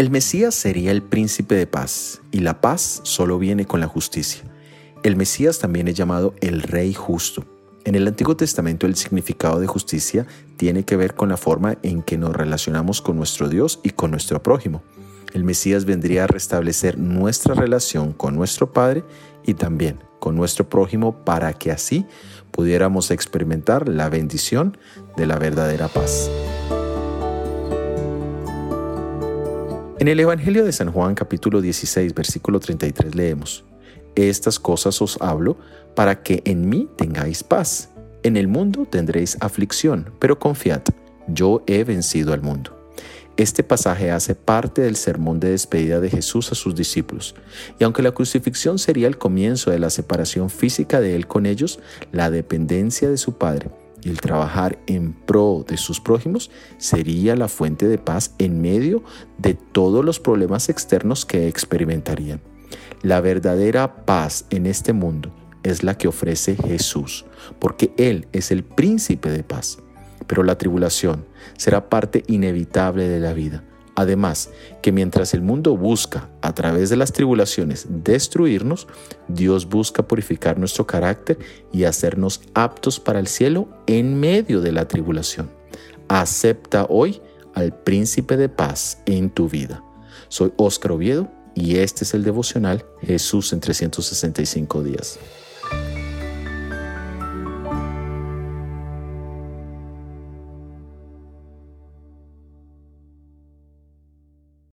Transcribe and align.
El 0.00 0.10
Mesías 0.10 0.54
sería 0.54 0.92
el 0.92 1.02
príncipe 1.02 1.54
de 1.54 1.66
paz, 1.66 2.22
y 2.30 2.40
la 2.40 2.62
paz 2.62 3.00
solo 3.02 3.38
viene 3.38 3.66
con 3.66 3.80
la 3.80 3.86
justicia. 3.86 4.42
El 5.02 5.14
Mesías 5.16 5.58
también 5.58 5.88
es 5.88 5.94
llamado 5.94 6.34
el 6.40 6.62
Rey 6.62 6.94
justo. 6.94 7.44
En 7.84 7.94
el 7.94 8.08
Antiguo 8.08 8.34
Testamento 8.34 8.86
el 8.86 8.96
significado 8.96 9.60
de 9.60 9.66
justicia 9.66 10.26
tiene 10.56 10.84
que 10.84 10.96
ver 10.96 11.14
con 11.14 11.28
la 11.28 11.36
forma 11.36 11.76
en 11.82 12.02
que 12.02 12.16
nos 12.16 12.34
relacionamos 12.34 13.02
con 13.02 13.16
nuestro 13.16 13.48
Dios 13.50 13.78
y 13.82 13.90
con 13.90 14.10
nuestro 14.10 14.42
prójimo. 14.42 14.82
El 15.34 15.44
Mesías 15.44 15.84
vendría 15.84 16.24
a 16.24 16.28
restablecer 16.28 16.98
nuestra 16.98 17.54
relación 17.54 18.14
con 18.14 18.34
nuestro 18.34 18.72
Padre 18.72 19.04
y 19.44 19.52
también 19.52 20.09
con 20.20 20.36
nuestro 20.36 20.68
prójimo 20.68 21.24
para 21.24 21.52
que 21.54 21.72
así 21.72 22.06
pudiéramos 22.52 23.10
experimentar 23.10 23.88
la 23.88 24.08
bendición 24.08 24.76
de 25.16 25.26
la 25.26 25.38
verdadera 25.38 25.88
paz. 25.88 26.30
En 29.98 30.08
el 30.08 30.20
Evangelio 30.20 30.64
de 30.64 30.72
San 30.72 30.92
Juan 30.92 31.14
capítulo 31.14 31.60
16 31.60 32.14
versículo 32.14 32.60
33 32.60 33.14
leemos, 33.14 33.64
Estas 34.14 34.58
cosas 34.58 35.02
os 35.02 35.20
hablo 35.20 35.58
para 35.94 36.22
que 36.22 36.42
en 36.44 36.68
mí 36.68 36.88
tengáis 36.96 37.42
paz. 37.42 37.90
En 38.22 38.36
el 38.36 38.48
mundo 38.48 38.86
tendréis 38.86 39.36
aflicción, 39.40 40.12
pero 40.18 40.38
confiad, 40.38 40.82
yo 41.28 41.62
he 41.66 41.84
vencido 41.84 42.32
al 42.32 42.42
mundo. 42.42 42.79
Este 43.40 43.62
pasaje 43.62 44.10
hace 44.10 44.34
parte 44.34 44.82
del 44.82 44.96
sermón 44.96 45.40
de 45.40 45.52
despedida 45.52 45.98
de 45.98 46.10
Jesús 46.10 46.52
a 46.52 46.54
sus 46.54 46.74
discípulos, 46.74 47.34
y 47.78 47.84
aunque 47.84 48.02
la 48.02 48.12
crucifixión 48.12 48.78
sería 48.78 49.06
el 49.06 49.16
comienzo 49.16 49.70
de 49.70 49.78
la 49.78 49.88
separación 49.88 50.50
física 50.50 51.00
de 51.00 51.16
Él 51.16 51.26
con 51.26 51.46
ellos, 51.46 51.80
la 52.12 52.30
dependencia 52.30 53.08
de 53.08 53.16
su 53.16 53.38
Padre 53.38 53.70
y 54.02 54.10
el 54.10 54.20
trabajar 54.20 54.78
en 54.86 55.14
pro 55.14 55.64
de 55.66 55.78
sus 55.78 56.00
prójimos 56.00 56.50
sería 56.76 57.34
la 57.34 57.48
fuente 57.48 57.88
de 57.88 57.96
paz 57.96 58.34
en 58.36 58.60
medio 58.60 59.02
de 59.38 59.54
todos 59.54 60.04
los 60.04 60.20
problemas 60.20 60.68
externos 60.68 61.24
que 61.24 61.48
experimentarían. 61.48 62.42
La 63.00 63.22
verdadera 63.22 64.04
paz 64.04 64.44
en 64.50 64.66
este 64.66 64.92
mundo 64.92 65.34
es 65.62 65.82
la 65.82 65.96
que 65.96 66.08
ofrece 66.08 66.56
Jesús, 66.56 67.24
porque 67.58 67.94
Él 67.96 68.28
es 68.32 68.50
el 68.50 68.64
príncipe 68.64 69.30
de 69.30 69.44
paz. 69.44 69.78
Pero 70.30 70.44
la 70.44 70.56
tribulación 70.56 71.26
será 71.58 71.90
parte 71.90 72.22
inevitable 72.28 73.08
de 73.08 73.18
la 73.18 73.32
vida 73.32 73.64
Además, 74.00 74.48
que 74.80 74.92
mientras 74.92 75.34
el 75.34 75.42
mundo 75.42 75.76
busca, 75.76 76.30
a 76.40 76.54
través 76.54 76.88
de 76.88 76.96
las 76.96 77.12
tribulaciones, 77.12 77.86
destruirnos, 77.90 78.88
Dios 79.28 79.68
busca 79.68 80.08
purificar 80.08 80.58
nuestro 80.58 80.86
carácter 80.86 81.38
y 81.70 81.84
hacernos 81.84 82.40
aptos 82.54 82.98
para 82.98 83.18
el 83.18 83.26
cielo 83.26 83.68
en 83.86 84.18
medio 84.18 84.62
de 84.62 84.72
la 84.72 84.88
tribulación. 84.88 85.50
Acepta 86.08 86.86
hoy 86.88 87.20
al 87.52 87.74
príncipe 87.74 88.38
de 88.38 88.48
paz 88.48 89.02
en 89.04 89.28
tu 89.28 89.50
vida. 89.50 89.84
Soy 90.28 90.50
Óscar 90.56 90.92
Oviedo 90.92 91.30
y 91.54 91.76
este 91.76 92.04
es 92.04 92.14
el 92.14 92.24
devocional 92.24 92.86
Jesús 93.02 93.52
en 93.52 93.60
365 93.60 94.82
días. 94.82 95.18